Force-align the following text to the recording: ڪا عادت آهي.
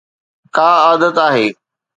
ڪا 0.55 0.69
عادت 0.85 1.15
آهي. 1.27 1.47